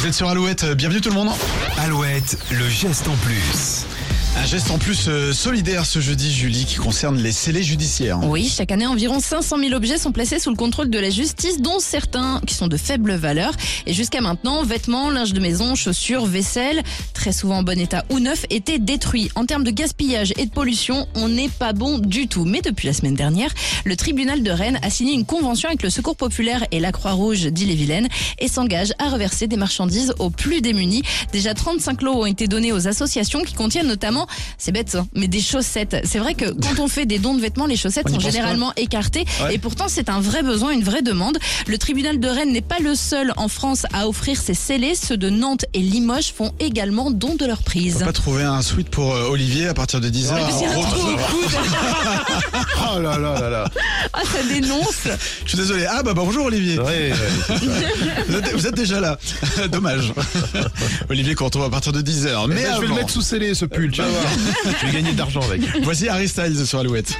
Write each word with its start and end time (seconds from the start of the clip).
Vous 0.00 0.06
êtes 0.06 0.14
sur 0.14 0.30
Alouette, 0.30 0.64
bienvenue 0.64 1.02
tout 1.02 1.10
le 1.10 1.14
monde. 1.14 1.28
Alouette, 1.76 2.38
le 2.52 2.66
geste 2.70 3.06
en 3.06 3.14
plus. 3.16 3.84
Un 4.36 4.46
geste 4.46 4.70
en 4.70 4.78
plus 4.78 5.08
euh, 5.08 5.32
solidaire 5.32 5.84
ce 5.84 5.98
jeudi, 5.98 6.32
Julie, 6.32 6.64
qui 6.64 6.76
concerne 6.76 7.18
les 7.18 7.32
scellés 7.32 7.64
judiciaires. 7.64 8.20
Oui, 8.22 8.48
chaque 8.48 8.70
année, 8.70 8.86
environ 8.86 9.18
500 9.18 9.58
000 9.58 9.72
objets 9.72 9.98
sont 9.98 10.12
placés 10.12 10.38
sous 10.38 10.50
le 10.50 10.56
contrôle 10.56 10.88
de 10.88 10.98
la 11.00 11.10
justice, 11.10 11.60
dont 11.60 11.80
certains 11.80 12.40
qui 12.46 12.54
sont 12.54 12.68
de 12.68 12.76
faible 12.76 13.12
valeur. 13.14 13.52
Et 13.86 13.92
jusqu'à 13.92 14.20
maintenant, 14.20 14.62
vêtements, 14.62 15.10
linge 15.10 15.32
de 15.32 15.40
maison, 15.40 15.74
chaussures, 15.74 16.26
vaisselle, 16.26 16.82
très 17.12 17.32
souvent 17.32 17.58
en 17.58 17.62
bon 17.64 17.78
état 17.78 18.04
ou 18.08 18.20
neuf, 18.20 18.46
étaient 18.50 18.78
détruits. 18.78 19.30
En 19.34 19.46
termes 19.46 19.64
de 19.64 19.72
gaspillage 19.72 20.32
et 20.38 20.46
de 20.46 20.50
pollution, 20.50 21.08
on 21.16 21.28
n'est 21.28 21.48
pas 21.48 21.72
bon 21.72 21.98
du 21.98 22.28
tout. 22.28 22.44
Mais 22.44 22.62
depuis 22.62 22.86
la 22.86 22.94
semaine 22.94 23.16
dernière, 23.16 23.50
le 23.84 23.96
tribunal 23.96 24.44
de 24.44 24.50
Rennes 24.52 24.78
a 24.82 24.90
signé 24.90 25.12
une 25.12 25.26
convention 25.26 25.68
avec 25.68 25.82
le 25.82 25.90
Secours 25.90 26.16
populaire 26.16 26.64
et 26.70 26.78
la 26.78 26.92
Croix-Rouge 26.92 27.46
d'Ille-et-Vilaine 27.46 28.08
et 28.38 28.46
s'engage 28.46 28.92
à 29.00 29.10
reverser 29.10 29.48
des 29.48 29.56
marchandises 29.56 30.14
aux 30.20 30.30
plus 30.30 30.60
démunis. 30.60 31.02
Déjà 31.32 31.52
35 31.52 32.00
lots 32.02 32.22
ont 32.22 32.26
été 32.26 32.46
donnés 32.46 32.72
aux 32.72 32.86
associations 32.86 33.42
qui 33.42 33.54
contiennent 33.54 33.88
notamment, 33.88 34.19
c'est 34.58 34.72
bête, 34.72 34.94
hein, 34.94 35.06
mais 35.14 35.28
des 35.28 35.40
chaussettes. 35.40 35.96
C'est 36.04 36.18
vrai 36.18 36.34
que 36.34 36.46
quand 36.50 36.80
on 36.82 36.88
fait 36.88 37.06
des 37.06 37.18
dons 37.18 37.34
de 37.34 37.40
vêtements, 37.40 37.66
les 37.66 37.76
chaussettes 37.76 38.06
On 38.08 38.14
sont 38.14 38.20
généralement 38.20 38.72
écartées 38.76 39.24
Ouais. 39.42 39.54
et 39.54 39.58
pourtant 39.58 39.86
c'est 39.88 40.08
un 40.08 40.20
vrai 40.20 40.42
besoin, 40.42 40.70
une 40.72 40.82
vraie 40.82 41.02
demande. 41.02 41.38
Le 41.66 41.78
tribunal 41.78 42.18
de 42.20 42.28
Rennes 42.28 42.52
n'est 42.52 42.60
pas 42.60 42.78
le 42.80 42.94
seul 42.94 43.32
en 43.36 43.48
France 43.48 43.86
à 43.92 44.08
offrir 44.08 44.40
ces 44.40 44.54
scellés. 44.54 44.94
Ceux 44.94 45.16
de 45.16 45.30
Nantes 45.30 45.64
et 45.74 45.80
Limoges 45.80 46.32
font 46.36 46.52
également 46.60 47.10
don 47.10 47.34
de 47.36 47.46
leur 47.46 47.60
On 47.60 47.62
prise. 47.64 47.98
peut 47.98 48.04
pas 48.06 48.12
trouver 48.12 48.42
un 48.44 48.62
sweat 48.62 48.88
pour 48.88 49.14
euh, 49.14 49.28
Olivier 49.28 49.68
à 49.68 49.74
partir 49.74 50.00
de 50.00 50.08
10h. 50.08 50.34
Mais 50.34 50.66
Oh 52.92 53.00
là 53.00 53.18
là 53.18 53.40
là 53.40 53.50
là. 53.50 53.64
Ah, 54.12 54.22
ça 54.24 54.42
dénonce. 54.42 55.06
Je 55.44 55.48
suis 55.50 55.58
désolé. 55.58 55.86
Ah 55.88 56.02
bah 56.02 56.12
bonjour 56.14 56.46
Olivier. 56.46 56.78
Ouais, 56.80 57.12
ouais. 57.12 57.56
Vous 58.28 58.36
êtes, 58.36 58.52
vous 58.54 58.66
êtes 58.66 58.74
déjà 58.74 58.98
là. 59.00 59.16
Dommage. 59.70 60.12
Olivier 61.08 61.34
qu'on 61.36 61.44
retrouve 61.44 61.64
à 61.64 61.70
partir 61.70 61.92
de 61.92 62.00
10h. 62.02 62.48
Mais 62.48 62.56
Mais 62.56 62.64
je 62.74 62.80
vais 62.80 62.88
le 62.88 62.94
mettre 62.94 63.10
sous 63.10 63.22
scellé 63.22 63.54
ce 63.54 63.66
pull, 63.66 63.90
tu 63.92 64.02
vas 64.02 64.08
voir. 64.08 64.24
Je 64.80 64.86
vais 64.86 64.92
gagner 64.92 65.12
de 65.12 65.18
l'argent 65.18 65.40
avec. 65.42 65.60
voici 65.84 66.08
Harry 66.08 66.28
Styles 66.28 66.66
sur 66.66 66.80
Alouette. 66.80 67.12